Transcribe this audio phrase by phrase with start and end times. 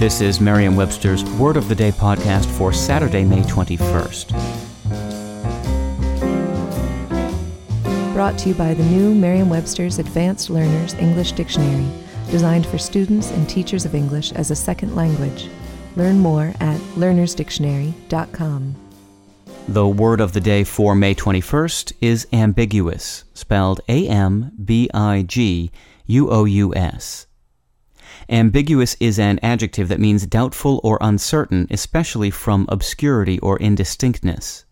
[0.00, 4.32] This is Merriam Webster's Word of the Day podcast for Saturday, May 21st.
[8.14, 11.86] Brought to you by the new Merriam Webster's Advanced Learners English Dictionary,
[12.30, 15.50] designed for students and teachers of English as a second language.
[15.96, 18.74] Learn more at learnersdictionary.com.
[19.68, 25.26] The word of the day for May 21st is ambiguous, spelled A M B I
[25.28, 25.70] G
[26.06, 27.26] U O U S.
[28.28, 34.64] Ambiguous is an adjective that means doubtful or uncertain, especially from obscurity or indistinctness.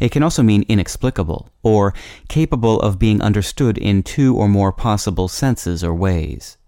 [0.00, 1.94] It can also mean inexplicable, or
[2.28, 6.58] capable of being understood in two or more possible senses or ways.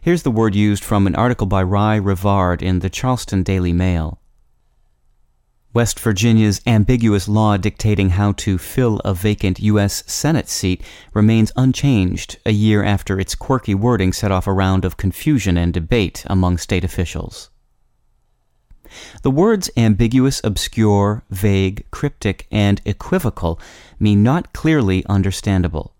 [0.00, 4.20] Here's the word used from an article by Ry Rivard in the Charleston Daily Mail.
[5.76, 10.02] West Virginia's ambiguous law dictating how to fill a vacant U.S.
[10.06, 14.96] Senate seat remains unchanged a year after its quirky wording set off a round of
[14.96, 17.50] confusion and debate among state officials.
[19.20, 23.60] The words ambiguous, obscure, vague, cryptic, and equivocal
[24.00, 25.95] mean not clearly understandable.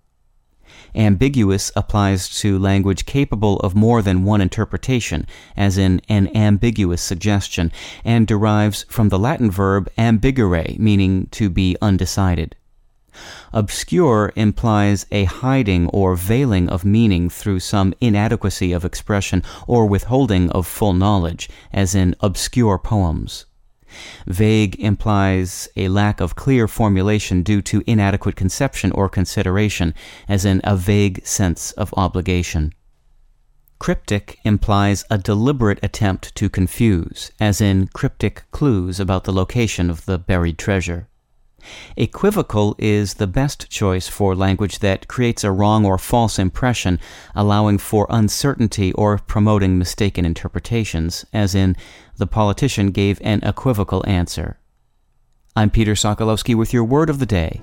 [0.97, 7.71] Ambiguous applies to language capable of more than one interpretation, as in an ambiguous suggestion,
[8.03, 12.57] and derives from the Latin verb ambigere, meaning to be undecided.
[13.53, 20.51] Obscure implies a hiding or veiling of meaning through some inadequacy of expression or withholding
[20.51, 23.47] of full knowledge, as in obscure poems.
[24.27, 29.95] Vague implies a lack of clear formulation due to inadequate conception or consideration,
[30.29, 32.73] as in a vague sense of obligation.
[33.79, 40.07] Cryptic implies a deliberate attempt to confuse, as in cryptic clues about the location of
[40.07, 41.09] the buried treasure.
[41.97, 46.99] Equivocal is the best choice for language that creates a wrong or false impression,
[47.35, 51.77] allowing for uncertainty or promoting mistaken interpretations, as in,
[52.17, 54.59] the politician gave an equivocal answer.
[55.55, 57.63] I'm Peter Sokolowski with your word of the day.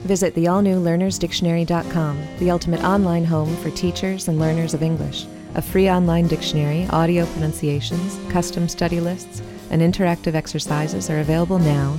[0.00, 5.26] Visit the all new learnersdictionary.com, the ultimate online home for teachers and learners of English.
[5.54, 11.98] A free online dictionary, audio pronunciations, custom study lists, and interactive exercises are available now